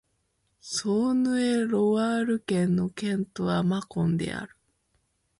[0.61, 4.57] ソーヌ＝エ＝ロワール県の県都はマコンである